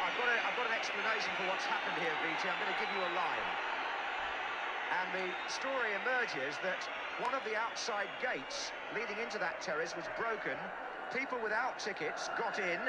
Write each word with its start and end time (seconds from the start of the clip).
I've 0.00 0.16
got, 0.18 0.28
a, 0.28 0.36
I've 0.44 0.56
got 0.56 0.66
an 0.68 0.76
explanation 0.76 1.32
for 1.40 1.48
what's 1.48 1.64
happened 1.64 1.96
here, 2.00 2.12
VT. 2.24 2.44
I'm 2.48 2.58
going 2.60 2.72
to 2.72 2.80
give 2.80 2.92
you 2.92 3.02
a 3.02 3.12
line. 3.16 3.48
And 4.96 5.08
the 5.12 5.26
story 5.50 5.92
emerges 6.04 6.56
that 6.62 6.84
one 7.20 7.34
of 7.34 7.42
the 7.44 7.56
outside 7.56 8.08
gates 8.22 8.72
leading 8.94 9.18
into 9.22 9.38
that 9.38 9.60
terrace 9.60 9.96
was 9.96 10.06
broken. 10.16 10.54
People 11.12 11.38
without 11.42 11.78
tickets 11.78 12.30
got 12.38 12.58
in, 12.58 12.80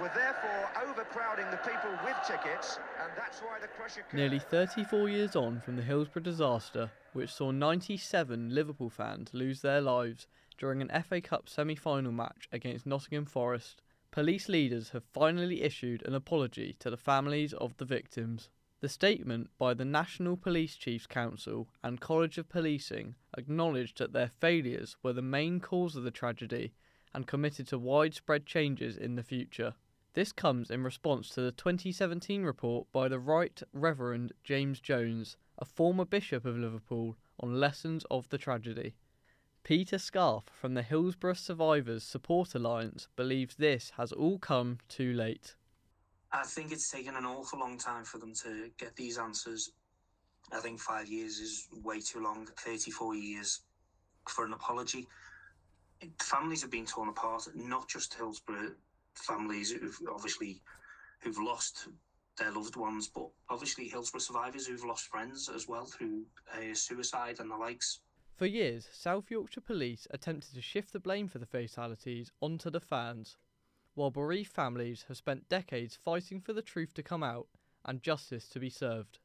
were 0.00 0.10
therefore 0.14 0.70
overcrowding 0.88 1.50
the 1.50 1.58
people 1.58 1.90
with 2.04 2.16
tickets, 2.26 2.78
and 3.02 3.12
that's 3.16 3.40
why 3.40 3.58
the 3.60 3.68
crush 3.68 3.96
occurred. 3.96 4.16
Nearly 4.16 4.38
34 4.38 5.08
years 5.08 5.36
on 5.36 5.60
from 5.60 5.76
the 5.76 5.82
Hillsborough 5.82 6.22
disaster, 6.22 6.90
which 7.12 7.32
saw 7.32 7.50
97 7.50 8.54
Liverpool 8.54 8.90
fans 8.90 9.30
lose 9.32 9.60
their 9.60 9.80
lives 9.80 10.26
during 10.58 10.80
an 10.80 10.90
FA 11.02 11.20
Cup 11.20 11.48
semi 11.48 11.74
final 11.74 12.12
match 12.12 12.48
against 12.52 12.86
Nottingham 12.86 13.26
Forest, 13.26 13.82
police 14.12 14.46
leaders 14.46 14.90
have 14.90 15.02
finally 15.02 15.62
issued 15.62 16.06
an 16.06 16.14
apology 16.14 16.76
to 16.78 16.90
the 16.90 16.98
families 16.98 17.54
of 17.54 17.74
the 17.78 17.84
victims. 17.86 18.50
The 18.80 18.88
statement 18.88 19.48
by 19.58 19.72
the 19.72 19.86
National 19.86 20.36
Police 20.36 20.76
Chiefs 20.76 21.06
Council 21.06 21.68
and 21.82 21.98
College 21.98 22.36
of 22.36 22.50
Policing 22.50 23.14
acknowledged 23.38 23.98
that 23.98 24.12
their 24.12 24.30
failures 24.38 24.96
were 25.02 25.14
the 25.14 25.22
main 25.22 25.60
cause 25.60 25.96
of 25.96 26.04
the 26.04 26.10
tragedy 26.10 26.74
and 27.14 27.26
committed 27.26 27.66
to 27.68 27.78
widespread 27.78 28.44
changes 28.44 28.98
in 28.98 29.14
the 29.14 29.22
future. 29.22 29.74
This 30.12 30.30
comes 30.30 30.70
in 30.70 30.84
response 30.84 31.30
to 31.30 31.40
the 31.40 31.52
2017 31.52 32.42
report 32.42 32.86
by 32.92 33.08
the 33.08 33.18
Right 33.18 33.62
Reverend 33.72 34.32
James 34.44 34.78
Jones, 34.78 35.38
a 35.58 35.64
former 35.64 36.04
Bishop 36.04 36.44
of 36.44 36.58
Liverpool, 36.58 37.16
on 37.40 37.58
lessons 37.58 38.04
of 38.10 38.28
the 38.28 38.36
tragedy. 38.36 38.94
Peter 39.64 39.96
Scarfe 39.96 40.50
from 40.50 40.74
the 40.74 40.82
Hillsborough 40.82 41.34
Survivors 41.34 42.02
Support 42.02 42.54
Alliance 42.54 43.06
believes 43.14 43.54
this 43.54 43.92
has 43.96 44.10
all 44.10 44.38
come 44.38 44.78
too 44.88 45.12
late. 45.12 45.54
I 46.32 46.42
think 46.42 46.72
it's 46.72 46.90
taken 46.90 47.14
an 47.14 47.24
awful 47.24 47.60
long 47.60 47.78
time 47.78 48.04
for 48.04 48.18
them 48.18 48.34
to 48.42 48.70
get 48.76 48.96
these 48.96 49.18
answers. 49.18 49.70
I 50.52 50.58
think 50.58 50.80
five 50.80 51.08
years 51.08 51.38
is 51.38 51.68
way 51.84 52.00
too 52.00 52.20
long, 52.20 52.48
34 52.58 53.14
years 53.14 53.60
for 54.28 54.44
an 54.44 54.52
apology. 54.52 55.06
Families 56.20 56.62
have 56.62 56.70
been 56.70 56.86
torn 56.86 57.08
apart, 57.08 57.46
not 57.54 57.88
just 57.88 58.14
Hillsborough 58.14 58.72
families 59.14 59.70
who've 59.70 59.98
obviously 60.12 60.60
who've 61.20 61.38
lost 61.38 61.88
their 62.38 62.50
loved 62.50 62.76
ones, 62.76 63.08
but 63.08 63.28
obviously 63.48 63.88
Hillsborough 63.88 64.20
survivors 64.20 64.66
who've 64.66 64.84
lost 64.84 65.06
friends 65.06 65.48
as 65.54 65.68
well 65.68 65.84
through 65.84 66.24
uh, 66.52 66.74
suicide 66.74 67.38
and 67.38 67.50
the 67.50 67.56
likes. 67.56 68.00
For 68.34 68.46
years, 68.46 68.88
South 68.90 69.30
Yorkshire 69.30 69.60
Police 69.60 70.06
attempted 70.10 70.54
to 70.54 70.62
shift 70.62 70.92
the 70.92 70.98
blame 70.98 71.28
for 71.28 71.38
the 71.38 71.46
fatalities 71.46 72.32
onto 72.40 72.70
the 72.70 72.80
fans, 72.80 73.36
while 73.94 74.10
bereaved 74.10 74.50
families 74.50 75.04
have 75.08 75.18
spent 75.18 75.48
decades 75.48 75.96
fighting 75.96 76.40
for 76.40 76.52
the 76.52 76.62
truth 76.62 76.94
to 76.94 77.02
come 77.02 77.22
out 77.22 77.48
and 77.84 78.02
justice 78.02 78.48
to 78.48 78.58
be 78.58 78.70
served. 78.70 79.18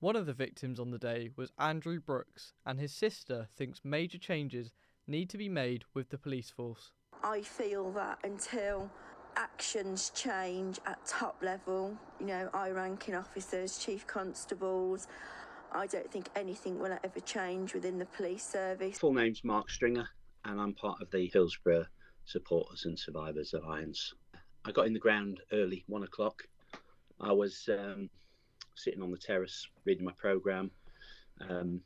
One 0.00 0.16
of 0.16 0.26
the 0.26 0.32
victims 0.32 0.80
on 0.80 0.90
the 0.90 0.98
day 0.98 1.30
was 1.36 1.52
Andrew 1.58 2.00
Brooks, 2.00 2.52
and 2.66 2.80
his 2.80 2.92
sister 2.92 3.48
thinks 3.56 3.84
major 3.84 4.18
changes 4.18 4.72
need 5.06 5.30
to 5.30 5.38
be 5.38 5.48
made 5.48 5.84
with 5.94 6.10
the 6.10 6.18
police 6.18 6.50
force. 6.50 6.92
I 7.22 7.42
feel 7.42 7.92
that 7.92 8.18
until 8.24 8.90
actions 9.36 10.10
change 10.14 10.80
at 10.86 11.04
top 11.06 11.36
level, 11.42 11.96
you 12.18 12.26
know, 12.26 12.50
high 12.52 12.70
ranking 12.70 13.14
officers, 13.14 13.78
chief 13.78 14.06
constables, 14.06 15.06
I 15.72 15.86
don't 15.86 16.10
think 16.10 16.28
anything 16.34 16.78
will 16.80 16.98
ever 17.04 17.20
change 17.20 17.74
within 17.74 17.98
the 17.98 18.06
police 18.06 18.44
service. 18.44 18.98
Full 18.98 19.14
name's 19.14 19.44
Mark 19.44 19.70
Stringer, 19.70 20.08
and 20.44 20.60
I'm 20.60 20.74
part 20.74 21.00
of 21.00 21.10
the 21.10 21.30
Hillsborough 21.32 21.86
Supporters 22.24 22.86
and 22.86 22.98
Survivors 22.98 23.54
Alliance. 23.54 24.12
I 24.64 24.72
got 24.72 24.86
in 24.86 24.92
the 24.92 24.98
ground 24.98 25.40
early, 25.52 25.84
one 25.86 26.02
o'clock. 26.02 26.42
I 27.20 27.32
was 27.32 27.68
um, 27.72 28.10
sitting 28.74 29.02
on 29.02 29.12
the 29.12 29.18
terrace 29.18 29.68
reading 29.84 30.04
my 30.04 30.12
programme. 30.18 30.72
Um, 31.48 31.80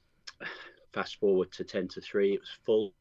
fast 0.93 1.21
forward 1.21 1.53
to 1.53 1.65
10 1.65 1.89
to 1.89 2.01
3, 2.01 2.35
it 2.35 2.41
was 2.41 2.51
full. 2.65 2.95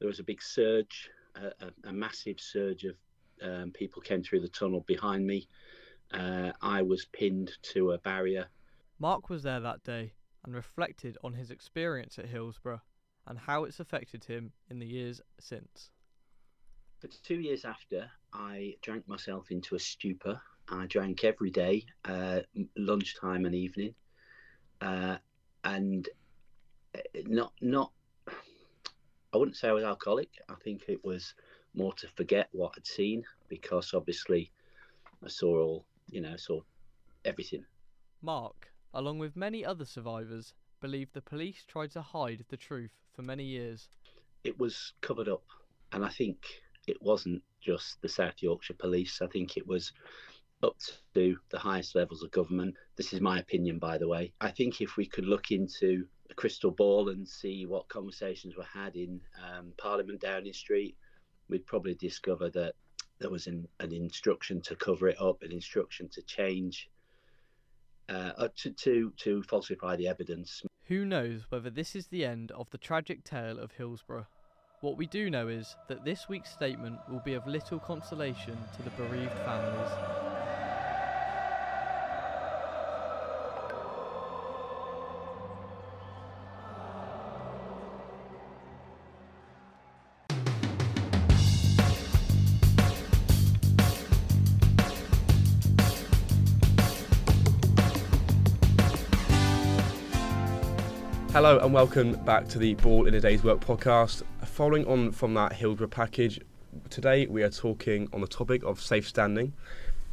There 0.00 0.08
was 0.08 0.20
a 0.20 0.24
big 0.24 0.42
surge, 0.42 1.08
a, 1.34 1.46
a, 1.64 1.88
a 1.88 1.92
massive 1.92 2.40
surge 2.40 2.84
of 2.84 2.96
um, 3.42 3.70
people 3.72 4.02
came 4.02 4.22
through 4.22 4.40
the 4.40 4.48
tunnel 4.48 4.84
behind 4.86 5.26
me. 5.26 5.48
Uh, 6.12 6.52
I 6.60 6.82
was 6.82 7.06
pinned 7.06 7.52
to 7.62 7.92
a 7.92 7.98
barrier 7.98 8.48
Mark 9.00 9.30
was 9.30 9.44
there 9.44 9.60
that 9.60 9.84
day 9.84 10.12
and 10.44 10.54
reflected 10.54 11.16
on 11.22 11.32
his 11.32 11.50
experience 11.50 12.18
at 12.18 12.26
Hillsborough 12.26 12.82
and 13.28 13.38
how 13.38 13.64
it's 13.64 13.78
affected 13.78 14.24
him 14.24 14.52
in 14.70 14.80
the 14.80 14.86
years 14.86 15.20
since. 15.38 15.90
For 16.98 17.06
two 17.06 17.38
years 17.38 17.64
after, 17.64 18.10
I 18.32 18.74
drank 18.82 19.06
myself 19.06 19.52
into 19.52 19.76
a 19.76 19.78
stupor. 19.78 20.40
I 20.68 20.86
drank 20.86 21.22
every 21.22 21.50
day, 21.50 21.84
uh, 22.04 22.40
lunchtime 22.76 23.46
and 23.46 23.54
evening, 23.54 23.94
uh, 24.80 25.18
and 25.62 26.08
uh, 26.96 27.00
not 27.26 27.52
not. 27.60 27.92
I 29.32 29.36
wouldn't 29.36 29.56
say 29.56 29.68
I 29.68 29.72
was 29.72 29.84
alcoholic. 29.84 30.30
I 30.48 30.54
think 30.64 30.84
it 30.88 31.04
was 31.04 31.34
more 31.74 31.92
to 31.94 32.08
forget 32.08 32.48
what 32.52 32.72
I'd 32.76 32.86
seen 32.86 33.22
because 33.46 33.94
obviously 33.94 34.50
I 35.24 35.28
saw 35.28 35.62
all, 35.62 35.86
you 36.08 36.20
know, 36.20 36.36
saw 36.36 36.60
everything. 37.24 37.64
Mark 38.22 38.67
along 38.94 39.18
with 39.18 39.36
many 39.36 39.64
other 39.64 39.84
survivors, 39.84 40.54
believe 40.80 41.12
the 41.12 41.22
police 41.22 41.64
tried 41.66 41.90
to 41.92 42.02
hide 42.02 42.44
the 42.48 42.56
truth 42.56 42.92
for 43.14 43.22
many 43.22 43.44
years. 43.44 43.88
It 44.44 44.58
was 44.58 44.92
covered 45.00 45.28
up, 45.28 45.44
and 45.92 46.04
I 46.04 46.08
think 46.08 46.38
it 46.86 47.00
wasn't 47.02 47.42
just 47.60 48.00
the 48.00 48.08
South 48.08 48.40
Yorkshire 48.40 48.74
Police. 48.74 49.20
I 49.20 49.26
think 49.26 49.56
it 49.56 49.66
was 49.66 49.92
up 50.62 50.76
to 51.14 51.36
the 51.50 51.58
highest 51.58 51.94
levels 51.94 52.22
of 52.22 52.30
government. 52.30 52.74
This 52.96 53.12
is 53.12 53.20
my 53.20 53.38
opinion, 53.38 53.78
by 53.78 53.98
the 53.98 54.08
way. 54.08 54.32
I 54.40 54.50
think 54.50 54.80
if 54.80 54.96
we 54.96 55.06
could 55.06 55.26
look 55.26 55.50
into 55.50 56.06
a 56.30 56.34
crystal 56.34 56.70
ball 56.70 57.10
and 57.10 57.28
see 57.28 57.66
what 57.66 57.88
conversations 57.88 58.56
were 58.56 58.64
had 58.64 58.96
in 58.96 59.20
um, 59.44 59.72
Parliament 59.76 60.20
Downing 60.20 60.52
Street, 60.52 60.96
we'd 61.48 61.66
probably 61.66 61.94
discover 61.94 62.50
that 62.50 62.74
there 63.18 63.30
was 63.30 63.46
an, 63.46 63.66
an 63.80 63.92
instruction 63.92 64.60
to 64.62 64.76
cover 64.76 65.08
it 65.08 65.20
up, 65.20 65.42
an 65.42 65.52
instruction 65.52 66.08
to 66.10 66.22
change 66.22 66.88
uh, 68.08 68.32
uh, 68.38 68.48
to, 68.56 68.70
to, 68.70 69.12
to 69.18 69.42
falsify 69.42 69.96
the 69.96 70.08
evidence. 70.08 70.62
Who 70.84 71.04
knows 71.04 71.42
whether 71.50 71.70
this 71.70 71.94
is 71.94 72.06
the 72.06 72.24
end 72.24 72.50
of 72.52 72.70
the 72.70 72.78
tragic 72.78 73.24
tale 73.24 73.58
of 73.58 73.72
Hillsborough? 73.72 74.26
What 74.80 74.96
we 74.96 75.06
do 75.06 75.28
know 75.28 75.48
is 75.48 75.76
that 75.88 76.04
this 76.04 76.28
week's 76.28 76.52
statement 76.52 76.98
will 77.10 77.20
be 77.20 77.34
of 77.34 77.46
little 77.46 77.78
consolation 77.78 78.56
to 78.76 78.82
the 78.82 78.90
bereaved 78.90 79.32
families. 79.44 80.27
Hello 101.32 101.58
and 101.58 101.74
welcome 101.74 102.12
back 102.24 102.48
to 102.48 102.58
the 102.58 102.72
Ball 102.76 103.06
in 103.06 103.12
a 103.12 103.20
Day's 103.20 103.44
Work 103.44 103.60
podcast. 103.60 104.22
Following 104.46 104.86
on 104.86 105.12
from 105.12 105.34
that 105.34 105.52
Hillsborough 105.52 105.88
package, 105.88 106.40
today 106.88 107.26
we 107.26 107.42
are 107.42 107.50
talking 107.50 108.08
on 108.14 108.22
the 108.22 108.26
topic 108.26 108.64
of 108.64 108.80
safe 108.80 109.06
standing. 109.06 109.52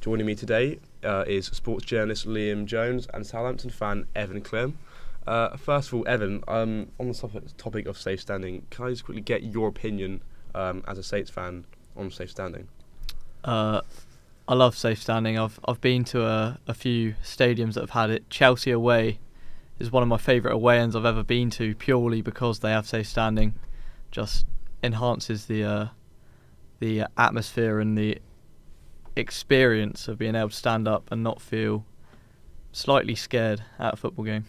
Joining 0.02 0.26
me 0.26 0.36
today 0.36 0.78
uh, 1.06 1.24
is 1.26 1.48
sports 1.48 1.86
journalist 1.86 2.28
Liam 2.28 2.66
Jones 2.66 3.08
and 3.14 3.26
Southampton 3.26 3.70
fan 3.70 4.06
Evan 4.14 4.42
Clem. 4.42 4.78
Uh, 5.26 5.56
first 5.56 5.88
of 5.88 5.94
all, 5.94 6.08
Evan, 6.08 6.44
um, 6.50 6.92
on 7.00 7.08
the 7.08 7.42
topic 7.58 7.88
of 7.88 7.98
safe 7.98 8.20
standing, 8.20 8.68
can 8.70 8.88
I 8.88 8.90
just 8.90 9.06
quickly 9.06 9.22
get 9.22 9.42
your 9.42 9.70
opinion 9.70 10.22
um, 10.54 10.84
as 10.86 10.98
a 10.98 11.04
Saints 11.04 11.32
fan 11.32 11.66
on 11.96 12.12
safe 12.12 12.30
standing? 12.30 12.68
Uh, 13.42 13.80
I 14.50 14.54
love 14.54 14.78
safe 14.78 15.02
standing. 15.02 15.40
I've 15.40 15.62
I've 15.66 15.80
been 15.80 16.04
to 16.06 16.26
a, 16.26 16.60
a 16.68 16.74
few 16.74 17.16
stadiums 17.24 17.76
that 17.76 17.82
have 17.82 17.92
had 17.92 18.10
it. 18.10 18.30
Chelsea 18.30 18.72
away 18.72 19.20
is 19.80 19.92
one 19.92 20.04
of 20.04 20.10
my 20.10 20.18
favourite 20.18 20.54
away 20.54 20.80
ends 20.80 20.96
I've 20.96 21.06
ever 21.06 21.24
been 21.24 21.50
to, 21.52 21.76
purely 21.76 22.22
because 22.22 22.60
they 22.60 22.72
have 22.72 22.88
safe 22.88 23.08
standing. 23.08 23.54
Just 24.12 24.46
enhances 24.84 25.46
the 25.46 25.64
uh, 25.64 25.88
the 26.80 27.06
atmosphere 27.18 27.80
and 27.80 27.98
the 27.98 28.20
experience 29.16 30.08
of 30.08 30.18
being 30.18 30.36
able 30.36 30.50
to 30.50 30.56
stand 30.56 30.88
up 30.88 31.12
and 31.12 31.24
not 31.24 31.42
feel 31.42 31.86
slightly 32.72 33.16
scared 33.16 33.64
at 33.80 33.94
a 33.94 33.98
football 33.98 34.26
game. 34.26 34.46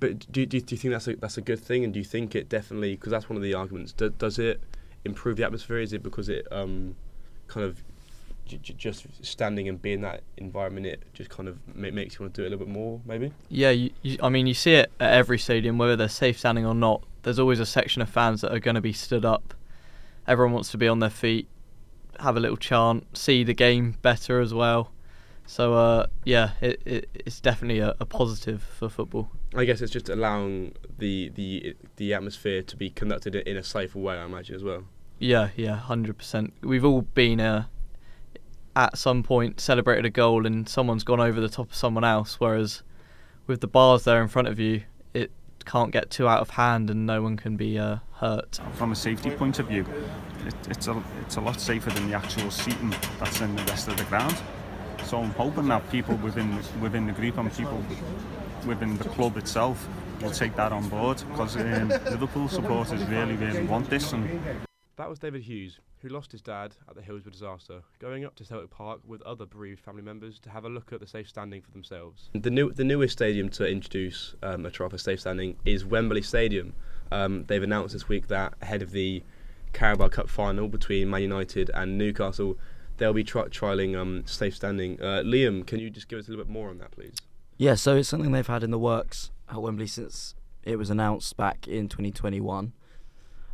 But 0.00 0.30
do, 0.32 0.46
do, 0.46 0.60
do 0.60 0.74
you 0.74 0.78
think 0.78 0.92
that's 0.92 1.08
a 1.08 1.16
that's 1.16 1.36
a 1.36 1.42
good 1.42 1.60
thing? 1.60 1.84
And 1.84 1.92
do 1.92 1.98
you 1.98 2.04
think 2.04 2.34
it 2.34 2.48
definitely 2.48 2.96
because 2.96 3.10
that's 3.10 3.28
one 3.28 3.36
of 3.36 3.42
the 3.42 3.54
arguments? 3.54 3.92
Do, 3.92 4.10
does 4.10 4.38
it 4.38 4.60
improve 5.04 5.36
the 5.36 5.44
atmosphere? 5.44 5.78
Is 5.78 5.92
it 5.92 6.02
because 6.02 6.28
it 6.28 6.46
um, 6.50 6.96
kind 7.46 7.66
of 7.66 7.82
j- 8.46 8.74
just 8.76 9.06
standing 9.22 9.68
and 9.68 9.80
being 9.80 9.96
in 9.96 10.00
that 10.02 10.22
environment, 10.36 10.86
it 10.86 11.02
just 11.12 11.30
kind 11.30 11.48
of 11.48 11.58
makes 11.76 12.14
you 12.14 12.20
want 12.24 12.34
to 12.34 12.40
do 12.40 12.44
it 12.44 12.48
a 12.48 12.50
little 12.50 12.66
bit 12.66 12.72
more, 12.72 13.00
maybe. 13.04 13.32
Yeah, 13.48 13.70
you, 13.70 13.90
you, 14.02 14.18
I 14.22 14.28
mean, 14.28 14.46
you 14.46 14.54
see 14.54 14.74
it 14.74 14.92
at 15.00 15.12
every 15.12 15.38
stadium, 15.38 15.78
whether 15.78 15.96
they're 15.96 16.08
safe 16.08 16.38
standing 16.38 16.66
or 16.66 16.74
not. 16.74 17.02
There's 17.22 17.38
always 17.38 17.60
a 17.60 17.66
section 17.66 18.02
of 18.02 18.08
fans 18.08 18.42
that 18.42 18.52
are 18.52 18.58
going 18.58 18.74
to 18.74 18.80
be 18.80 18.92
stood 18.92 19.24
up. 19.24 19.54
Everyone 20.26 20.52
wants 20.52 20.70
to 20.70 20.78
be 20.78 20.88
on 20.88 21.00
their 21.00 21.10
feet, 21.10 21.48
have 22.20 22.36
a 22.36 22.40
little 22.40 22.56
chant, 22.56 23.16
see 23.16 23.44
the 23.44 23.54
game 23.54 23.96
better 24.02 24.40
as 24.40 24.52
well. 24.52 24.92
So 25.46 25.74
uh, 25.74 26.06
yeah, 26.24 26.52
it, 26.60 26.80
it 26.86 27.08
it's 27.14 27.40
definitely 27.40 27.80
a, 27.80 27.94
a 28.00 28.06
positive 28.06 28.62
for 28.62 28.88
football. 28.88 29.30
I 29.54 29.64
guess 29.66 29.80
it's 29.82 29.92
just 29.92 30.08
allowing 30.08 30.74
the 30.98 31.30
the 31.34 31.76
the 31.96 32.14
atmosphere 32.14 32.62
to 32.62 32.76
be 32.76 32.90
conducted 32.90 33.34
in 33.34 33.56
a 33.56 33.62
safer 33.62 33.98
way. 33.98 34.16
I 34.16 34.24
imagine 34.24 34.56
as 34.56 34.64
well. 34.64 34.84
Yeah, 35.18 35.50
yeah, 35.54 35.76
hundred 35.76 36.16
percent. 36.16 36.54
We've 36.62 36.84
all 36.84 37.02
been 37.02 37.40
uh, 37.40 37.66
at 38.76 38.98
some 38.98 39.22
point 39.22 39.60
celebrated 39.60 40.04
a 40.04 40.10
goal 40.10 40.46
and 40.46 40.68
someone's 40.68 41.04
gone 41.04 41.20
over 41.20 41.40
the 41.40 41.48
top 41.48 41.70
of 41.70 41.76
someone 41.76 42.04
else, 42.04 42.40
whereas 42.40 42.82
with 43.46 43.60
the 43.60 43.66
bars 43.66 44.04
there 44.04 44.22
in 44.22 44.28
front 44.28 44.48
of 44.48 44.58
you, 44.58 44.82
it 45.12 45.30
can't 45.64 45.92
get 45.92 46.10
too 46.10 46.28
out 46.28 46.40
of 46.40 46.50
hand 46.50 46.90
and 46.90 47.06
no 47.06 47.22
one 47.22 47.36
can 47.36 47.56
be 47.56 47.78
uh, 47.78 47.98
hurt. 48.14 48.60
From 48.74 48.92
a 48.92 48.96
safety 48.96 49.30
point 49.30 49.58
of 49.58 49.68
view, 49.68 49.86
it, 50.46 50.54
it's 50.68 50.88
a 50.88 51.02
it's 51.20 51.36
a 51.36 51.40
lot 51.40 51.60
safer 51.60 51.90
than 51.90 52.08
the 52.10 52.16
actual 52.16 52.50
seating 52.50 52.94
that's 53.18 53.40
in 53.40 53.54
the 53.54 53.62
rest 53.64 53.88
of 53.88 53.96
the 53.96 54.04
ground. 54.04 54.36
So 55.04 55.18
I'm 55.18 55.30
hoping 55.30 55.68
that 55.68 55.88
people 55.90 56.16
within 56.16 56.58
within 56.80 57.06
the 57.06 57.12
group 57.12 57.38
and 57.38 57.52
people 57.52 57.82
within 58.66 58.96
the 58.96 59.04
club 59.04 59.36
itself 59.36 59.86
will 60.22 60.30
take 60.30 60.56
that 60.56 60.72
on 60.72 60.88
board 60.88 61.22
because 61.30 61.56
um, 61.56 61.88
Liverpool 61.88 62.48
supporters 62.48 63.04
really 63.04 63.34
really 63.34 63.64
want 63.64 63.90
this 63.90 64.12
and 64.12 64.40
That 64.96 65.08
was 65.08 65.18
David 65.18 65.42
Hughes, 65.42 65.80
who 65.98 66.08
lost 66.08 66.30
his 66.30 66.40
dad 66.40 66.76
at 66.88 66.94
the 66.94 67.02
Hillsborough 67.02 67.32
disaster, 67.32 67.82
going 67.98 68.24
up 68.24 68.36
to 68.36 68.44
Celtic 68.44 68.70
Park 68.70 69.00
with 69.04 69.22
other 69.22 69.44
bereaved 69.44 69.80
family 69.80 70.02
members 70.02 70.38
to 70.40 70.50
have 70.50 70.64
a 70.64 70.68
look 70.68 70.92
at 70.92 71.00
the 71.00 71.06
safe 71.06 71.28
standing 71.28 71.62
for 71.62 71.72
themselves. 71.72 72.30
The 72.32 72.50
new, 72.50 72.70
the 72.72 72.84
newest 72.84 73.14
stadium 73.14 73.48
to 73.50 73.68
introduce 73.68 74.36
um, 74.44 74.64
a 74.64 74.70
trial 74.70 74.90
for 74.90 74.98
safe 74.98 75.18
standing 75.18 75.56
is 75.64 75.84
Wembley 75.84 76.22
Stadium. 76.22 76.74
Um, 77.10 77.44
they've 77.48 77.62
announced 77.62 77.92
this 77.92 78.08
week 78.08 78.28
that 78.28 78.54
ahead 78.62 78.82
of 78.82 78.92
the 78.92 79.24
Carabao 79.72 80.08
Cup 80.08 80.28
final 80.28 80.68
between 80.68 81.10
Man 81.10 81.22
United 81.22 81.72
and 81.74 81.98
Newcastle, 81.98 82.56
they'll 82.98 83.12
be 83.12 83.24
tri- 83.24 83.48
trialing 83.48 83.98
um, 83.98 84.22
safe 84.26 84.54
standing. 84.54 85.00
Uh, 85.00 85.22
Liam, 85.24 85.66
can 85.66 85.80
you 85.80 85.90
just 85.90 86.06
give 86.06 86.20
us 86.20 86.28
a 86.28 86.30
little 86.30 86.44
bit 86.44 86.52
more 86.52 86.70
on 86.70 86.78
that, 86.78 86.92
please? 86.92 87.16
Yeah, 87.56 87.74
so 87.74 87.96
it's 87.96 88.08
something 88.08 88.30
they've 88.30 88.46
had 88.46 88.62
in 88.62 88.70
the 88.70 88.78
works 88.78 89.32
at 89.50 89.60
Wembley 89.60 89.88
since 89.88 90.36
it 90.62 90.76
was 90.76 90.88
announced 90.88 91.36
back 91.36 91.66
in 91.66 91.88
2021 91.88 92.72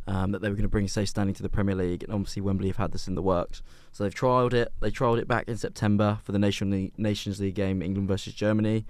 um, 0.07 0.31
that 0.31 0.41
they 0.41 0.49
were 0.49 0.55
going 0.55 0.63
to 0.63 0.69
bring 0.69 0.87
safe 0.87 1.09
standing 1.09 1.35
to 1.35 1.43
the 1.43 1.49
Premier 1.49 1.75
League, 1.75 2.03
and 2.03 2.13
obviously 2.13 2.41
Wembley 2.41 2.67
have 2.67 2.77
had 2.77 2.91
this 2.91 3.07
in 3.07 3.15
the 3.15 3.21
works. 3.21 3.61
So 3.91 4.03
they've 4.03 4.13
trialled 4.13 4.53
it. 4.53 4.71
They 4.79 4.91
trialled 4.91 5.19
it 5.19 5.27
back 5.27 5.47
in 5.47 5.57
September 5.57 6.19
for 6.23 6.31
the 6.31 6.39
Nations 6.39 7.39
League 7.39 7.55
game, 7.55 7.81
England 7.81 8.07
versus 8.07 8.33
Germany. 8.33 8.85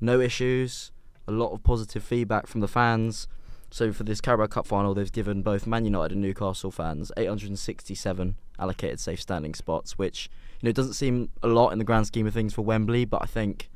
No 0.00 0.20
issues. 0.20 0.92
A 1.26 1.32
lot 1.32 1.52
of 1.52 1.62
positive 1.62 2.02
feedback 2.02 2.46
from 2.46 2.60
the 2.60 2.68
fans. 2.68 3.28
So 3.70 3.92
for 3.92 4.02
this 4.02 4.20
Carabao 4.20 4.46
Cup 4.46 4.66
final, 4.66 4.94
they've 4.94 5.10
given 5.10 5.42
both 5.42 5.66
Man 5.66 5.84
United 5.84 6.12
and 6.12 6.22
Newcastle 6.22 6.72
fans 6.72 7.12
867 7.16 8.36
allocated 8.58 8.98
safe 8.98 9.20
standing 9.20 9.54
spots, 9.54 9.96
which 9.96 10.28
you 10.60 10.68
know 10.68 10.72
doesn't 10.72 10.94
seem 10.94 11.30
a 11.42 11.46
lot 11.46 11.70
in 11.70 11.78
the 11.78 11.84
grand 11.84 12.06
scheme 12.06 12.26
of 12.26 12.34
things 12.34 12.52
for 12.52 12.62
Wembley, 12.62 13.04
but 13.04 13.22
I 13.22 13.26
think 13.26 13.70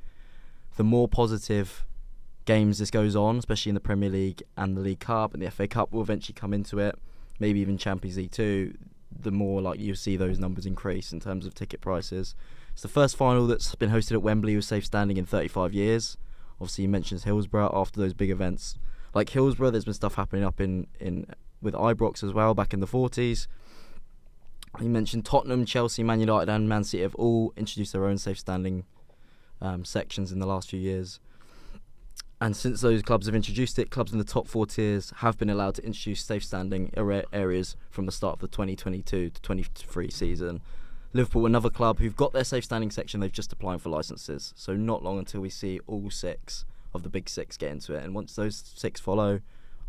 the 0.77 0.85
more 0.85 1.07
positive 1.07 1.85
games 2.45 2.79
this 2.79 2.91
goes 2.91 3.17
on, 3.17 3.39
especially 3.39 3.71
in 3.71 3.75
the 3.75 3.81
Premier 3.81 4.11
League 4.11 4.43
and 4.57 4.77
the 4.77 4.81
League 4.81 5.01
Cup 5.01 5.35
and 5.35 5.43
the 5.43 5.51
FA 5.51 5.67
Cup 5.67 5.93
will 5.93 6.03
eventually 6.03 6.35
come 6.35 6.53
into 6.53 6.79
it, 6.79 6.99
maybe 7.39 7.61
even 7.61 7.79
Champions 7.79 8.17
League 8.17 8.33
too, 8.33 8.75
the 9.11 9.31
more 9.31 9.63
like 9.63 9.81
you 9.81 9.95
see 9.95 10.17
those 10.17 10.39
numbers 10.39 10.67
increase 10.67 11.13
in 11.13 11.21
terms 11.21 11.47
of 11.47 11.55
ticket 11.55 11.81
prices. 11.81 12.35
It's 12.73 12.83
the 12.83 12.89
first 12.89 13.17
final 13.17 13.47
that's 13.47 13.75
been 13.77 13.91
hosted 13.91 14.13
at 14.13 14.23
Wembley 14.23 14.57
with 14.57 14.65
safe 14.65 14.85
standing 14.85 15.17
in 15.17 15.25
35 15.25 15.73
years. 15.73 16.17
Obviously, 16.61 16.83
you 16.83 16.89
mentioned 16.89 17.23
Hillsborough 17.23 17.71
after 17.73 18.01
those 18.01 18.15
big 18.15 18.31
events. 18.31 18.77
Like 19.15 19.31
Hillsborough, 19.31 19.71
there's 19.71 19.85
been 19.85 19.95
stuff 19.95 20.17
happening 20.17 20.45
up 20.45 20.61
in, 20.61 20.89
in 20.99 21.27
with 21.63 21.75
Ibrox 21.75 22.23
as 22.23 22.33
well 22.33 22.55
back 22.55 22.75
in 22.75 22.81
the 22.81 22.87
40s. 22.87 23.47
You 24.81 24.89
mentioned 24.89 25.25
Tottenham, 25.25 25.65
Chelsea, 25.65 26.03
Man 26.03 26.19
United, 26.19 26.51
and 26.51 26.69
Man 26.69 26.83
City 26.83 27.03
have 27.03 27.15
all 27.15 27.53
introduced 27.57 27.93
their 27.93 28.07
own 28.07 28.19
safe 28.19 28.41
standing 28.41 28.85
um, 29.61 29.85
sections 29.85 30.33
in 30.33 30.41
the 30.41 30.47
last 30.47 30.69
few 30.69 30.81
years. 30.81 31.21
And 32.45 32.55
since 32.55 32.83
those 32.83 33.01
clubs 33.01 33.25
have 33.25 33.35
introduced 33.35 33.79
it, 33.79 33.89
clubs 33.89 34.13
in 34.13 34.19
the 34.19 34.23
top 34.23 34.47
four 34.47 34.67
tiers 34.67 35.15
have 35.17 35.39
been 35.39 35.49
allowed 35.49 35.77
to 35.77 35.83
introduce 35.83 36.23
safe 36.23 36.45
standing 36.45 36.93
areas 37.33 37.75
from 37.89 38.05
the 38.05 38.13
start 38.13 38.35
of 38.35 38.41
the 38.41 38.49
2022 38.49 39.31
to 39.31 39.41
23 39.41 40.11
season. 40.11 40.61
Liverpool, 41.15 41.47
another 41.47 41.71
club 41.71 42.01
who've 42.01 42.15
got 42.15 42.35
their 42.35 42.45
safe 42.45 42.65
standing 42.65 42.91
section, 42.91 43.21
they've 43.21 43.33
just 43.33 43.51
applying 43.51 43.79
for 43.79 43.89
licenses. 43.89 44.53
So 44.57 44.77
not 44.77 45.03
long 45.03 45.19
until 45.19 45.41
we 45.41 45.49
see 45.49 45.81
all 45.87 46.11
six 46.11 46.67
of 46.93 47.03
the 47.03 47.09
big 47.09 47.31
six 47.31 47.57
get 47.57 47.73
into 47.73 47.95
it. 47.95 48.05
And 48.05 48.15
once 48.15 48.37
those 48.37 48.63
six 48.77 49.01
follow, 49.01 49.41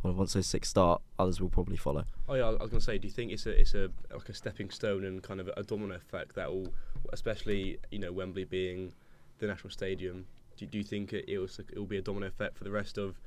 or 0.02 0.14
once 0.14 0.32
those 0.32 0.48
six 0.48 0.70
start, 0.70 1.02
others 1.20 1.42
will 1.42 1.50
probably 1.50 1.76
follow. 1.76 2.06
Oh 2.30 2.36
yeah, 2.36 2.46
I 2.46 2.52
was 2.52 2.72
to 2.72 2.80
say, 2.80 2.98
do 2.98 3.06
you 3.06 3.14
think 3.14 3.34
it's 3.34 3.46
a 3.48 3.50
it's 3.50 3.74
a 3.74 3.90
like 4.14 4.30
a 4.30 4.34
stepping 4.34 4.70
stone 4.70 5.04
and 5.04 5.22
kind 5.22 5.42
of 5.42 5.50
a 5.58 5.64
domino 5.64 5.96
effect 5.96 6.36
that 6.36 6.50
will, 6.50 6.70
especially 7.12 7.80
you 7.92 8.00
know 8.00 8.14
Wembley 8.14 8.46
being 8.46 8.94
the 9.40 9.48
national 9.48 9.72
stadium, 9.72 10.26
do, 10.58 10.66
do 10.66 10.78
you 10.78 10.84
think 10.84 11.14
it 11.14 11.26
will 11.38 11.46
it 11.46 11.78
will 11.78 11.86
be 11.86 11.98
a 11.98 12.02
domino 12.02 12.28
effect 12.28 12.58
for 12.58 12.64
the 12.64 12.72
rest 12.72 12.98
of 12.98 13.20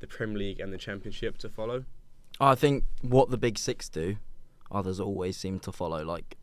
the 0.00 0.06
Premier 0.06 0.38
League 0.38 0.60
and 0.60 0.72
the 0.72 0.78
Championship 0.78 1.38
to 1.38 1.48
follow? 1.48 1.84
I 2.40 2.54
think 2.54 2.84
what 3.00 3.30
the 3.30 3.36
big 3.36 3.58
six 3.58 3.88
do, 3.88 4.16
others 4.70 4.98
always 4.98 5.36
seem 5.36 5.60
to 5.60 5.72
follow. 5.72 6.04
Like 6.04 6.36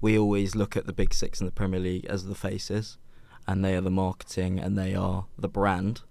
we 0.00 0.18
always 0.18 0.54
look 0.54 0.76
at 0.76 0.86
the 0.86 0.92
big 0.92 1.14
six 1.14 1.40
in 1.40 1.46
the 1.46 1.52
Premier 1.52 1.80
League 1.80 2.06
as 2.06 2.24
the 2.26 2.34
faces, 2.34 2.98
and 3.46 3.64
they 3.64 3.74
are 3.74 3.80
the 3.80 3.90
marketing 3.90 4.58
and 4.58 4.76
they 4.76 4.94
are 4.94 5.26
the 5.38 5.48
brand. 5.48 6.02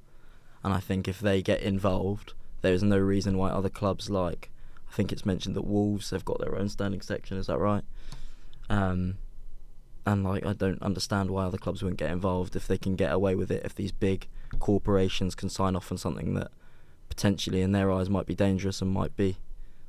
And 0.63 0.73
I 0.73 0.79
think 0.79 1.07
if 1.07 1.19
they 1.19 1.41
get 1.41 1.61
involved, 1.61 2.33
there 2.61 2.73
is 2.73 2.83
no 2.83 2.97
reason 2.97 3.37
why 3.37 3.49
other 3.49 3.69
clubs 3.69 4.09
like 4.09 4.51
I 4.91 4.93
think 4.93 5.11
it's 5.11 5.25
mentioned 5.25 5.55
that 5.55 5.65
Wolves 5.65 6.09
have 6.09 6.25
got 6.25 6.39
their 6.39 6.57
own 6.57 6.67
standing 6.67 7.01
section. 7.01 7.37
Is 7.37 7.47
that 7.47 7.59
right? 7.59 7.83
Um, 8.69 9.17
and 10.11 10.23
like 10.23 10.45
I 10.45 10.53
don't 10.53 10.81
understand 10.81 11.31
why 11.31 11.45
other 11.45 11.57
clubs 11.57 11.81
wouldn't 11.81 11.99
get 11.99 12.11
involved 12.11 12.55
if 12.55 12.67
they 12.67 12.77
can 12.77 12.95
get 12.95 13.11
away 13.11 13.35
with 13.35 13.51
it. 13.51 13.65
If 13.65 13.75
these 13.75 13.91
big 13.91 14.27
corporations 14.59 15.35
can 15.35 15.49
sign 15.49 15.75
off 15.75 15.91
on 15.91 15.97
something 15.97 16.33
that 16.35 16.51
potentially 17.09 17.61
in 17.61 17.71
their 17.71 17.91
eyes 17.91 18.09
might 18.09 18.25
be 18.25 18.35
dangerous 18.35 18.81
and 18.81 18.91
might 18.91 19.15
be 19.15 19.37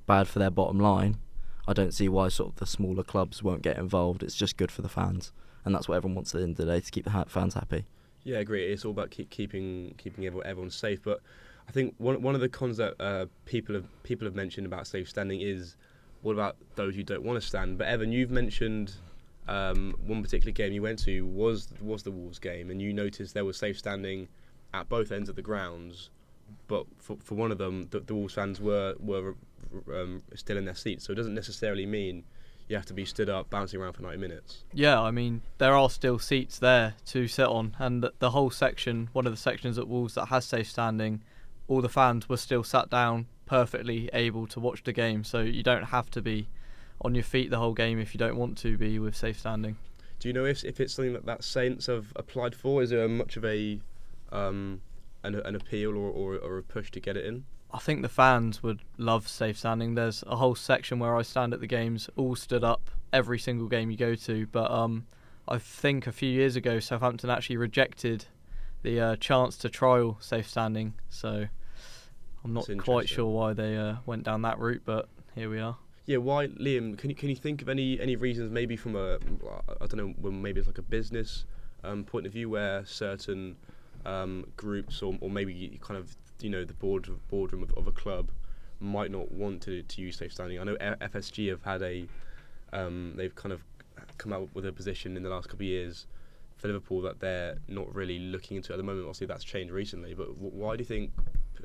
bad 0.06 0.28
for 0.28 0.38
their 0.38 0.50
bottom 0.50 0.78
line, 0.78 1.18
I 1.66 1.72
don't 1.72 1.94
see 1.94 2.08
why 2.08 2.28
sort 2.28 2.50
of 2.50 2.56
the 2.56 2.66
smaller 2.66 3.02
clubs 3.02 3.42
won't 3.42 3.62
get 3.62 3.78
involved. 3.78 4.22
It's 4.22 4.34
just 4.34 4.56
good 4.56 4.72
for 4.72 4.82
the 4.82 4.88
fans, 4.88 5.32
and 5.64 5.74
that's 5.74 5.88
what 5.88 5.96
everyone 5.96 6.16
wants 6.16 6.34
at 6.34 6.38
the 6.38 6.44
end 6.44 6.58
of 6.58 6.66
the 6.66 6.72
day 6.72 6.80
to 6.80 6.90
keep 6.90 7.04
the 7.04 7.24
fans 7.28 7.54
happy. 7.54 7.84
Yeah, 8.24 8.38
I 8.38 8.40
agree. 8.40 8.64
It's 8.72 8.84
all 8.84 8.92
about 8.92 9.10
keep, 9.10 9.30
keeping 9.30 9.94
keeping 9.98 10.26
everyone, 10.26 10.70
safe. 10.70 11.02
But 11.02 11.20
I 11.68 11.72
think 11.72 11.94
one 11.98 12.22
one 12.22 12.34
of 12.34 12.40
the 12.40 12.48
cons 12.48 12.76
that 12.76 12.94
uh, 13.00 13.26
people 13.44 13.74
have 13.74 14.02
people 14.02 14.26
have 14.26 14.34
mentioned 14.34 14.66
about 14.66 14.86
safe 14.86 15.08
standing 15.08 15.40
is 15.40 15.76
what 16.22 16.32
about 16.32 16.56
those 16.76 16.94
who 16.94 17.02
don't 17.02 17.24
want 17.24 17.40
to 17.40 17.46
stand? 17.46 17.78
But 17.78 17.88
Evan, 17.88 18.12
you've 18.12 18.30
mentioned 18.30 18.94
um, 19.48 19.94
one 20.06 20.22
particular 20.22 20.52
game 20.52 20.72
you 20.72 20.82
went 20.82 20.98
to 21.00 21.26
was 21.26 21.68
was 21.80 22.02
the 22.02 22.10
Wolves 22.10 22.38
game, 22.38 22.70
and 22.70 22.80
you 22.80 22.92
noticed 22.92 23.34
there 23.34 23.44
was 23.44 23.56
safe 23.56 23.78
standing 23.78 24.28
at 24.74 24.88
both 24.88 25.12
ends 25.12 25.28
of 25.28 25.36
the 25.36 25.42
grounds, 25.42 26.10
but 26.68 26.86
for, 26.98 27.16
for 27.22 27.34
one 27.34 27.50
of 27.50 27.58
them, 27.58 27.88
the, 27.90 28.00
the 28.00 28.14
Wolves 28.14 28.34
fans 28.34 28.60
were 28.60 28.94
were 28.98 29.34
um, 29.92 30.22
still 30.34 30.56
in 30.56 30.64
their 30.64 30.74
seats. 30.74 31.06
So 31.06 31.12
it 31.12 31.16
doesn't 31.16 31.34
necessarily 31.34 31.86
mean 31.86 32.24
you 32.68 32.76
have 32.76 32.86
to 32.86 32.94
be 32.94 33.04
stood 33.04 33.28
up 33.28 33.50
bouncing 33.50 33.80
around 33.80 33.94
for 33.94 34.02
90 34.02 34.18
minutes. 34.18 34.64
Yeah, 34.72 35.00
I 35.00 35.10
mean 35.10 35.42
there 35.58 35.74
are 35.74 35.90
still 35.90 36.18
seats 36.18 36.58
there 36.58 36.94
to 37.06 37.26
sit 37.26 37.46
on, 37.46 37.76
and 37.78 38.02
the, 38.02 38.12
the 38.18 38.30
whole 38.30 38.50
section, 38.50 39.08
one 39.12 39.26
of 39.26 39.32
the 39.32 39.36
sections 39.36 39.78
at 39.78 39.88
Wolves 39.88 40.14
that 40.14 40.26
has 40.26 40.44
safe 40.44 40.70
standing, 40.70 41.22
all 41.68 41.80
the 41.80 41.88
fans 41.88 42.28
were 42.28 42.36
still 42.36 42.62
sat 42.62 42.90
down, 42.90 43.26
perfectly 43.46 44.08
able 44.12 44.46
to 44.46 44.60
watch 44.60 44.84
the 44.84 44.92
game. 44.92 45.24
So 45.24 45.40
you 45.40 45.62
don't 45.62 45.84
have 45.84 46.10
to 46.10 46.22
be 46.22 46.48
on 47.00 47.14
your 47.14 47.24
feet 47.24 47.50
the 47.50 47.58
whole 47.58 47.74
game 47.74 47.98
if 47.98 48.14
you 48.14 48.18
don't 48.18 48.36
want 48.36 48.58
to 48.58 48.76
be 48.78 48.98
with 48.98 49.16
safe 49.16 49.38
standing. 49.38 49.76
Do 50.18 50.28
you 50.28 50.34
know 50.34 50.44
if, 50.44 50.64
if 50.64 50.80
it's 50.80 50.94
something 50.94 51.14
that 51.14 51.26
that 51.26 51.42
Saints 51.42 51.86
have 51.86 52.12
applied 52.14 52.54
for? 52.54 52.82
Is 52.82 52.90
there 52.90 53.08
much 53.08 53.36
of 53.36 53.44
a 53.44 53.80
um, 54.30 54.80
an, 55.22 55.34
an 55.34 55.54
appeal 55.54 55.90
or, 55.96 56.10
or, 56.10 56.36
or 56.36 56.58
a 56.58 56.62
push 56.62 56.90
to 56.92 57.00
get 57.00 57.16
it 57.16 57.24
in? 57.24 57.44
I 57.72 57.78
think 57.78 58.02
the 58.02 58.08
fans 58.08 58.62
would 58.62 58.80
love 58.98 59.26
safe 59.26 59.58
standing. 59.58 59.94
There's 59.94 60.22
a 60.26 60.36
whole 60.36 60.54
section 60.54 60.98
where 60.98 61.16
I 61.16 61.22
stand 61.22 61.54
at 61.54 61.60
the 61.60 61.66
games, 61.66 62.10
all 62.16 62.36
stood 62.36 62.62
up 62.62 62.90
every 63.12 63.38
single 63.38 63.66
game 63.66 63.90
you 63.90 63.96
go 63.96 64.14
to. 64.14 64.46
But 64.46 64.70
um, 64.70 65.06
I 65.48 65.58
think 65.58 66.06
a 66.06 66.12
few 66.12 66.28
years 66.28 66.54
ago, 66.54 66.80
Southampton 66.80 67.30
actually 67.30 67.56
rejected 67.56 68.26
the 68.82 69.00
uh, 69.00 69.16
chance 69.16 69.56
to 69.58 69.70
trial 69.70 70.18
safe 70.20 70.48
standing. 70.48 70.94
So 71.08 71.46
I'm 72.44 72.52
not 72.52 72.68
quite 72.78 73.08
sure 73.08 73.26
why 73.26 73.54
they 73.54 73.76
uh, 73.76 73.96
went 74.04 74.24
down 74.24 74.42
that 74.42 74.58
route, 74.58 74.82
but 74.84 75.08
here 75.34 75.48
we 75.48 75.60
are. 75.60 75.76
Yeah, 76.04 76.16
why, 76.16 76.48
Liam? 76.48 76.98
Can 76.98 77.10
you 77.10 77.16
can 77.16 77.28
you 77.28 77.36
think 77.36 77.62
of 77.62 77.68
any 77.68 78.00
any 78.00 78.16
reasons? 78.16 78.50
Maybe 78.50 78.76
from 78.76 78.96
a 78.96 79.18
I 79.80 79.86
don't 79.86 79.96
know, 79.96 80.30
maybe 80.30 80.58
it's 80.58 80.66
like 80.66 80.78
a 80.78 80.82
business 80.82 81.44
um, 81.84 82.04
point 82.04 82.26
of 82.26 82.32
view 82.32 82.50
where 82.50 82.84
certain 82.84 83.56
um, 84.04 84.46
groups 84.56 85.00
or, 85.00 85.16
or 85.20 85.30
maybe 85.30 85.78
kind 85.80 85.98
of 85.98 86.16
you 86.40 86.50
know 86.50 86.64
the 86.64 86.74
board 86.74 87.08
boardroom 87.28 87.62
of, 87.62 87.72
of 87.76 87.86
a 87.86 87.92
club 87.92 88.30
might 88.80 89.12
not 89.12 89.30
want 89.30 89.62
to, 89.62 89.82
to 89.84 90.00
use 90.02 90.16
safe 90.16 90.32
standing. 90.32 90.58
I 90.58 90.64
know 90.64 90.76
FSG 90.76 91.48
have 91.50 91.62
had 91.62 91.82
a 91.82 92.06
um, 92.72 93.14
they've 93.16 93.34
kind 93.34 93.52
of 93.52 93.62
come 94.18 94.32
out 94.32 94.48
with 94.54 94.66
a 94.66 94.72
position 94.72 95.16
in 95.16 95.22
the 95.22 95.30
last 95.30 95.48
couple 95.48 95.64
of 95.64 95.68
years 95.68 96.06
for 96.56 96.66
Liverpool 96.66 97.00
that 97.02 97.20
they're 97.20 97.58
not 97.68 97.94
really 97.94 98.18
looking 98.18 98.56
into 98.56 98.72
at 98.72 98.76
the 98.76 98.82
moment. 98.82 99.04
Obviously, 99.06 99.28
that's 99.28 99.44
changed 99.44 99.72
recently. 99.72 100.14
But 100.14 100.36
why 100.36 100.76
do 100.76 100.80
you 100.80 100.86
think 100.86 101.12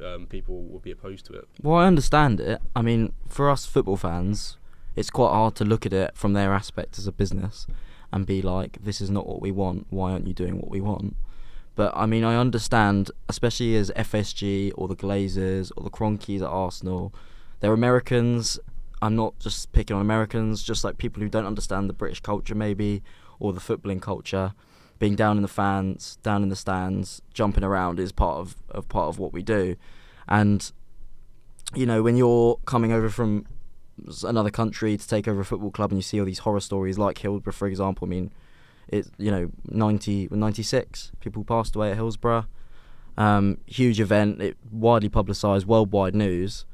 um, 0.04 0.28
people 0.28 0.64
would 0.64 0.82
be 0.82 0.92
opposed 0.92 1.26
to 1.28 1.34
it? 1.34 1.48
Well, 1.62 1.78
I 1.78 1.88
understand 1.88 2.40
it. 2.40 2.62
I 2.76 2.82
mean, 2.82 3.14
for 3.28 3.50
us 3.50 3.66
football 3.66 3.98
fans, 3.98 4.58
it's 4.96 5.10
quite 5.10 5.30
hard 5.30 5.56
to 5.56 5.66
look 5.66 5.86
at 5.86 5.94
it 5.94 6.12
from 6.16 6.34
their 6.34 6.54
aspect 6.54 6.98
as 6.98 7.08
a 7.08 7.12
business. 7.12 7.68
and 8.12 8.26
be 8.26 8.42
like, 8.42 8.82
this 8.84 9.02
is 9.02 9.10
not 9.10 9.28
what 9.28 9.42
we 9.42 9.52
want. 9.52 9.88
Why 9.90 10.12
aren't 10.12 10.28
you 10.28 10.34
doing 10.34 10.58
what 10.58 10.70
we 10.70 10.82
want? 10.82 11.16
But 11.76 11.92
I 11.96 12.06
mean, 12.06 12.24
I 12.24 12.36
understand, 12.36 13.12
especially 13.30 13.76
as 13.76 13.92
FSG 13.92 14.72
or 14.76 14.88
the 14.88 14.96
Glazers 14.96 15.72
or 15.76 15.84
the 15.84 15.90
Kroenkes 15.90 16.42
at 16.42 16.48
Arsenal, 16.48 17.14
they're 17.60 17.74
Americans. 17.74 18.60
I'm 19.02 19.16
not 19.16 19.38
just 19.40 19.72
picking 19.74 19.96
on 19.96 20.02
Americans, 20.02 20.64
just 20.64 20.84
like 20.84 20.98
people 20.98 21.22
who 21.22 21.30
don't 21.30 21.46
understand 21.46 21.90
the 21.90 21.94
British 21.94 22.22
culture, 22.22 22.56
maybe, 22.56 23.04
or 23.40 23.54
the 23.54 23.60
footballing 23.60 24.02
culture. 24.02 24.54
Being 25.00 25.16
down 25.16 25.38
in 25.38 25.44
the 25.44 25.48
fans, 25.48 26.18
down 26.24 26.44
in 26.44 26.50
the 26.50 26.56
stands, 26.56 27.22
jumping 27.34 27.64
around 27.64 28.00
is 28.00 28.12
part 28.12 28.38
of, 28.38 28.56
of 28.70 28.90
part 28.90 29.10
of 29.10 29.20
what 29.20 29.34
we 29.34 29.44
do. 29.44 29.76
And 30.28 30.72
you 31.76 31.86
know, 31.86 32.02
when 32.02 32.18
you're 32.18 32.60
coming 32.66 32.92
over 32.92 33.10
from 33.10 33.46
another 34.24 34.50
country 34.50 34.96
to 34.96 35.08
take 35.08 35.28
over 35.28 35.42
a 35.42 35.46
football 35.46 35.72
club 35.72 35.92
and 35.92 35.98
you 35.98 36.04
see 36.04 36.20
all 36.20 36.26
these 36.26 36.40
horror 36.40 36.60
stories 36.60 36.98
like 36.98 37.18
Hillsborough, 37.18 37.54
for 37.54 37.68
example, 37.68 38.08
I 38.08 38.10
mean, 38.10 38.32
it 38.88 39.08
you 39.18 39.30
know 39.30 39.52
90 39.66 40.30
96 40.32 41.12
people 41.20 41.44
passed 41.44 41.76
away 41.76 41.92
at 41.92 41.98
Hillsborough. 41.98 42.46
Um, 43.18 43.58
huge 43.66 44.00
event 44.00 44.42
it 44.42 44.58
widely 44.72 45.10
publicized 45.10 45.66
worldwide 45.66 46.16
news. 46.16 46.66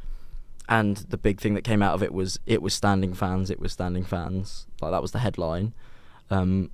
And 0.69 0.97
the 0.97 1.17
big 1.17 1.41
thing 1.41 1.55
that 1.55 1.63
came 1.63 1.81
out 1.81 1.93
of 1.93 2.03
it 2.03 2.13
was 2.13 2.39
it 2.45 2.61
was 2.61 2.73
standing 2.73 3.13
fans 3.13 3.49
it 3.49 3.59
was 3.59 3.73
standing 3.73 4.03
fans. 4.03 4.67
Like 4.81 4.91
that 4.91 5.01
was 5.01 5.11
the 5.11 5.19
headline. 5.19 5.73
Um, 6.29 6.71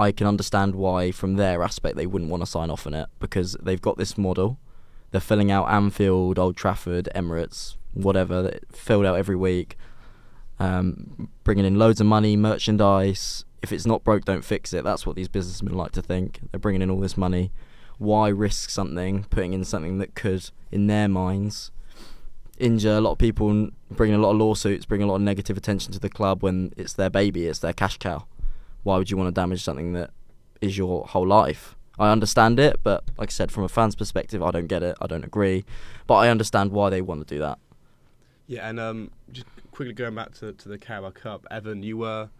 I 0.00 0.12
can 0.12 0.26
understand 0.26 0.74
why 0.74 1.10
from 1.10 1.34
their 1.34 1.62
aspect 1.62 1.96
they 1.96 2.06
wouldn't 2.06 2.30
want 2.30 2.42
to 2.42 2.46
sign 2.46 2.70
off 2.70 2.86
on 2.86 2.94
it 2.94 3.08
because 3.18 3.56
they've 3.62 3.80
got 3.80 3.98
this 3.98 4.16
model 4.18 4.58
they're 5.10 5.20
filling 5.20 5.50
out 5.50 5.68
Anfield 5.68 6.38
Old 6.38 6.56
Trafford 6.56 7.08
Emirates 7.14 7.76
whatever 7.92 8.58
filled 8.72 9.06
out 9.06 9.16
every 9.16 9.36
week 9.36 9.76
um, 10.58 11.28
bringing 11.44 11.64
in 11.64 11.78
loads 11.78 12.00
of 12.00 12.06
money 12.06 12.36
merchandise 12.36 13.44
if 13.62 13.72
it's 13.72 13.86
not 13.86 14.04
broke, 14.04 14.24
don't 14.24 14.44
fix 14.44 14.72
it. 14.72 14.84
That's 14.84 15.06
what 15.06 15.16
these 15.16 15.28
businessmen 15.28 15.74
like 15.74 15.92
to 15.92 16.02
think. 16.02 16.40
They're 16.50 16.58
bringing 16.58 16.82
in 16.82 16.90
all 16.90 17.00
this 17.00 17.16
money. 17.16 17.52
Why 17.98 18.28
risk 18.28 18.70
something, 18.70 19.24
putting 19.24 19.52
in 19.52 19.64
something 19.64 19.98
that 19.98 20.14
could, 20.14 20.50
in 20.72 20.86
their 20.86 21.08
minds, 21.08 21.70
injure 22.58 22.94
a 22.94 23.00
lot 23.00 23.12
of 23.12 23.18
people, 23.18 23.68
bring 23.90 24.14
a 24.14 24.18
lot 24.18 24.30
of 24.30 24.38
lawsuits, 24.38 24.86
bring 24.86 25.02
a 25.02 25.06
lot 25.06 25.16
of 25.16 25.20
negative 25.20 25.56
attention 25.56 25.92
to 25.92 25.98
the 25.98 26.08
club 26.08 26.42
when 26.42 26.72
it's 26.76 26.94
their 26.94 27.10
baby, 27.10 27.46
it's 27.46 27.58
their 27.58 27.74
cash 27.74 27.98
cow? 27.98 28.24
Why 28.82 28.96
would 28.96 29.10
you 29.10 29.16
want 29.16 29.28
to 29.28 29.38
damage 29.38 29.62
something 29.62 29.92
that 29.92 30.10
is 30.60 30.76
your 30.76 31.06
whole 31.06 31.26
life? 31.26 31.76
I 31.98 32.10
understand 32.10 32.58
it, 32.58 32.80
but 32.82 33.04
like 33.18 33.28
I 33.28 33.32
said, 33.32 33.52
from 33.52 33.64
a 33.64 33.68
fan's 33.68 33.94
perspective, 33.94 34.42
I 34.42 34.50
don't 34.50 34.68
get 34.68 34.82
it. 34.82 34.96
I 35.00 35.06
don't 35.06 35.24
agree, 35.24 35.64
but 36.06 36.14
I 36.14 36.28
understand 36.30 36.72
why 36.72 36.88
they 36.88 37.02
want 37.02 37.26
to 37.26 37.34
do 37.34 37.38
that. 37.40 37.58
Yeah, 38.46 38.68
and 38.68 38.80
um, 38.80 39.10
just 39.30 39.46
quickly 39.70 39.92
going 39.92 40.14
back 40.14 40.34
to 40.38 40.52
to 40.52 40.68
the 40.68 40.78
Carabao 40.78 41.10
Cup, 41.10 41.46
Evan, 41.50 41.82
you 41.82 41.98
were 41.98 42.30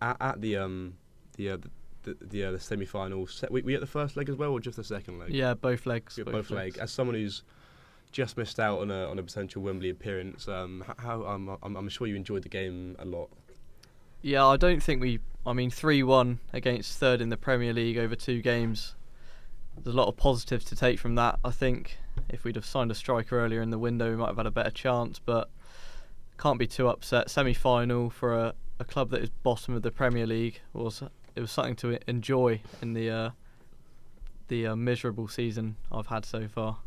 at, 0.00 0.16
at 0.20 0.40
the 0.40 0.56
um 0.56 0.94
the 1.36 1.50
uh, 1.50 1.58
the 2.02 2.16
the, 2.20 2.44
uh, 2.44 2.52
the 2.52 2.60
semi-final. 2.60 3.26
Se- 3.26 3.48
we, 3.50 3.62
we 3.62 3.74
at 3.74 3.80
the 3.80 3.86
first 3.86 4.16
leg 4.16 4.28
as 4.28 4.36
well, 4.36 4.52
or 4.52 4.60
just 4.60 4.76
the 4.76 4.84
second 4.84 5.18
leg? 5.18 5.34
Yeah, 5.34 5.54
both 5.54 5.86
legs. 5.86 6.16
both, 6.16 6.26
both 6.26 6.50
legs. 6.50 6.76
legs. 6.76 6.78
As 6.78 6.90
someone 6.90 7.14
who's 7.14 7.42
just 8.10 8.36
missed 8.36 8.58
out 8.58 8.80
on 8.80 8.90
a 8.90 9.08
on 9.08 9.18
a 9.18 9.22
potential 9.22 9.62
Wembley 9.62 9.90
appearance, 9.90 10.48
um, 10.48 10.84
how 10.98 11.24
um, 11.26 11.56
I'm 11.62 11.76
I'm 11.76 11.88
sure 11.88 12.06
you 12.06 12.16
enjoyed 12.16 12.42
the 12.42 12.48
game 12.48 12.96
a 12.98 13.04
lot. 13.04 13.28
Yeah, 14.22 14.46
I 14.46 14.56
don't 14.56 14.82
think 14.82 15.00
we. 15.00 15.20
I 15.48 15.54
mean, 15.54 15.70
three-one 15.70 16.40
against 16.52 16.98
third 16.98 17.20
in 17.20 17.30
the 17.30 17.36
Premier 17.36 17.72
League 17.72 17.96
over 17.96 18.14
two 18.14 18.42
games. 18.42 18.94
There's 19.76 19.94
a 19.94 19.96
lot 19.96 20.08
of 20.08 20.16
positives 20.16 20.64
to 20.66 20.76
take 20.76 20.98
from 20.98 21.14
that. 21.14 21.38
I 21.44 21.50
think 21.50 21.98
if 22.28 22.44
we'd 22.44 22.56
have 22.56 22.66
signed 22.66 22.90
a 22.90 22.94
striker 22.94 23.40
earlier 23.40 23.62
in 23.62 23.70
the 23.70 23.78
window, 23.78 24.10
we 24.10 24.16
might 24.16 24.26
have 24.26 24.36
had 24.36 24.46
a 24.46 24.50
better 24.50 24.70
chance. 24.70 25.18
But 25.18 25.48
can't 26.36 26.58
be 26.58 26.66
too 26.66 26.88
upset. 26.88 27.30
Semi-final 27.30 28.10
for 28.10 28.34
a 28.34 28.54
a 28.78 28.84
club 28.84 29.10
that 29.10 29.22
is 29.22 29.30
bottom 29.42 29.74
of 29.74 29.82
the 29.82 29.90
Premier 29.90 30.26
League 30.26 30.60
was 30.72 31.02
it 31.34 31.40
was 31.40 31.50
something 31.50 31.76
to 31.76 31.98
enjoy 32.08 32.60
in 32.80 32.92
the 32.92 33.10
uh, 33.10 33.30
the 34.48 34.68
uh, 34.68 34.76
miserable 34.76 35.28
season 35.28 35.76
I've 35.90 36.06
had 36.06 36.24
so 36.24 36.48
far. 36.48 36.78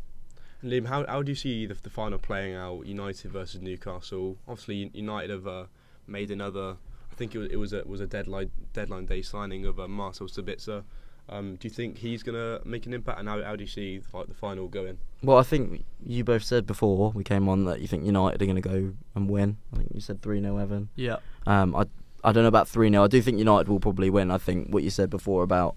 Liam, 0.64 0.86
how 0.86 1.04
how 1.06 1.22
do 1.22 1.32
you 1.32 1.36
see 1.36 1.66
the, 1.66 1.74
the 1.74 1.90
final 1.90 2.18
playing 2.18 2.54
out? 2.54 2.86
United 2.86 3.30
versus 3.30 3.60
Newcastle. 3.60 4.38
Obviously, 4.46 4.90
United 4.94 5.30
have 5.30 5.46
uh, 5.46 5.64
made 6.06 6.30
another. 6.30 6.76
I 7.22 7.24
think 7.24 7.36
it 7.36 7.38
was, 7.38 7.50
it 7.52 7.56
was 7.56 7.72
a 7.72 7.82
was 7.84 8.00
a 8.00 8.06
deadline 8.06 8.50
deadline 8.72 9.06
day 9.06 9.22
signing 9.22 9.64
of 9.64 9.78
uh, 9.78 9.86
Marcel 9.86 10.26
Sabitzer. 10.26 10.82
Um, 11.28 11.54
do 11.54 11.68
you 11.68 11.70
think 11.70 11.98
he's 11.98 12.24
going 12.24 12.34
to 12.34 12.66
make 12.66 12.84
an 12.86 12.92
impact, 12.92 13.20
and 13.20 13.28
how, 13.28 13.40
how 13.40 13.54
do 13.54 13.62
you 13.62 13.68
see 13.68 14.02
like 14.12 14.26
the 14.26 14.34
final 14.34 14.66
going? 14.66 14.98
Well, 15.22 15.38
I 15.38 15.44
think 15.44 15.84
you 16.04 16.24
both 16.24 16.42
said 16.42 16.66
before 16.66 17.12
we 17.12 17.22
came 17.22 17.48
on 17.48 17.64
that 17.66 17.80
you 17.80 17.86
think 17.86 18.04
United 18.04 18.42
are 18.42 18.44
going 18.44 18.60
to 18.60 18.68
go 18.68 18.92
and 19.14 19.30
win. 19.30 19.56
I 19.72 19.76
think 19.76 19.90
you 19.94 20.00
said 20.00 20.20
three 20.20 20.40
0 20.40 20.56
Evan. 20.56 20.88
Yeah. 20.96 21.18
Um, 21.46 21.76
I 21.76 21.84
I 22.24 22.32
don't 22.32 22.42
know 22.42 22.48
about 22.48 22.66
three 22.66 22.90
0 22.90 23.04
I 23.04 23.06
do 23.06 23.22
think 23.22 23.38
United 23.38 23.68
will 23.68 23.78
probably 23.78 24.10
win. 24.10 24.32
I 24.32 24.38
think 24.38 24.70
what 24.70 24.82
you 24.82 24.90
said 24.90 25.08
before 25.08 25.44
about 25.44 25.76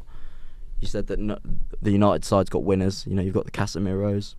you 0.80 0.88
said 0.88 1.06
that 1.08 1.20
no, 1.20 1.38
the 1.80 1.92
United 1.92 2.26
side's 2.26 2.50
got 2.50 2.64
winners. 2.64 3.06
You 3.06 3.14
know, 3.14 3.22
you've 3.22 3.36
got 3.36 3.46
the 3.46 3.52
Casemiros, 3.52 4.34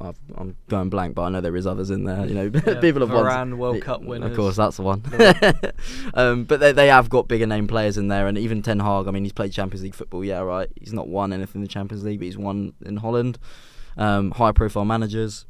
i 0.00 0.12
am 0.38 0.56
going 0.68 0.90
blank, 0.90 1.14
but 1.14 1.22
I 1.22 1.28
know 1.30 1.40
there 1.40 1.56
is 1.56 1.66
others 1.66 1.90
in 1.90 2.04
there. 2.04 2.26
You 2.26 2.34
know, 2.34 2.42
yeah, 2.66 2.80
people 2.80 3.00
have 3.00 3.10
Varane, 3.10 3.50
won. 3.50 3.58
World 3.58 3.82
Cup 3.82 4.02
winners. 4.02 4.30
Of 4.30 4.36
course, 4.36 4.56
that's 4.56 4.76
the 4.76 4.82
one. 4.82 5.02
um, 6.14 6.44
but 6.44 6.60
they 6.60 6.72
they 6.72 6.88
have 6.88 7.08
got 7.08 7.28
bigger 7.28 7.46
name 7.46 7.66
players 7.66 7.96
in 7.96 8.08
there, 8.08 8.26
and 8.26 8.36
even 8.36 8.62
Ten 8.62 8.80
Hag. 8.80 9.08
I 9.08 9.10
mean, 9.10 9.24
he's 9.24 9.32
played 9.32 9.52
Champions 9.52 9.82
League 9.82 9.94
football. 9.94 10.24
Yeah, 10.24 10.40
right. 10.40 10.68
He's 10.78 10.92
not 10.92 11.08
won 11.08 11.32
anything 11.32 11.60
in 11.60 11.62
the 11.62 11.68
Champions 11.68 12.04
League, 12.04 12.18
but 12.18 12.26
he's 12.26 12.38
won 12.38 12.74
in 12.84 12.98
Holland. 12.98 13.38
Um, 13.96 14.32
high 14.32 14.52
profile 14.52 14.84
managers. 14.84 15.46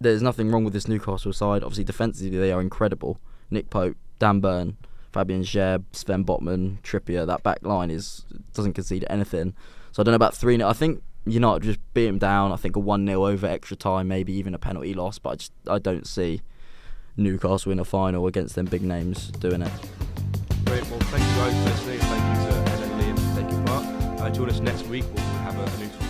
There's 0.00 0.22
nothing 0.22 0.50
wrong 0.50 0.64
with 0.64 0.72
this 0.72 0.88
Newcastle 0.88 1.32
side. 1.32 1.62
Obviously, 1.62 1.84
defensively 1.84 2.38
they 2.38 2.52
are 2.52 2.60
incredible. 2.60 3.20
Nick 3.50 3.70
Pope, 3.70 3.96
Dan 4.18 4.40
Burn, 4.40 4.76
Fabian 5.12 5.42
Schär, 5.42 5.84
Sven 5.92 6.24
Botman, 6.24 6.80
Trippier. 6.82 7.26
That 7.26 7.42
back 7.42 7.58
line 7.62 7.90
is 7.90 8.24
doesn't 8.52 8.72
concede 8.72 9.04
anything. 9.08 9.54
So 9.92 10.02
I 10.02 10.04
don't 10.04 10.12
know 10.12 10.16
about 10.16 10.34
three. 10.34 10.60
I 10.60 10.72
think 10.72 11.02
United 11.26 11.62
just 11.62 11.94
beat 11.94 12.06
him 12.06 12.18
down. 12.18 12.52
I 12.52 12.56
think 12.56 12.76
a 12.76 12.78
one 12.78 13.06
0 13.06 13.26
over 13.26 13.46
extra 13.46 13.76
time, 13.76 14.08
maybe 14.08 14.32
even 14.34 14.54
a 14.54 14.58
penalty 14.58 14.94
loss. 14.94 15.18
But 15.18 15.30
I 15.30 15.34
just 15.36 15.52
I 15.68 15.78
don't 15.78 16.06
see 16.06 16.42
Newcastle 17.16 17.72
in 17.72 17.78
a 17.78 17.84
final 17.84 18.26
against 18.26 18.54
them 18.54 18.66
big 18.66 18.82
names 18.82 19.28
doing 19.32 19.62
it. 19.62 19.72
Great. 20.64 20.84
Well, 20.90 21.00
thank 21.00 21.24
you 21.24 21.36
guys 21.36 21.54
for 21.54 21.70
listening. 21.70 21.98
Thank 22.00 22.38
you 22.38 22.50
to 22.50 22.72
Ellen 22.72 22.90
and 22.90 23.18
Liam 23.18 23.34
for 23.34 23.42
taking 23.42 23.64
part. 23.64 24.20
Uh, 24.20 24.30
join 24.30 24.50
us 24.50 24.60
next 24.60 24.86
week. 24.86 25.04
We'll 25.14 25.24
have 25.24 25.58
a, 25.58 25.62
a 25.62 25.78
new 25.78 26.03